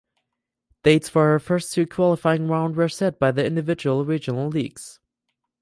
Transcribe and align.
Dates 0.81 1.09
for 1.09 1.33
the 1.33 1.39
first 1.39 1.75
two 1.75 1.85
qualifying 1.85 2.47
round 2.47 2.75
were 2.75 2.89
set 2.89 3.19
by 3.19 3.29
the 3.29 3.45
individual 3.45 4.03
Regional 4.03 4.47
leagues. 4.49 4.99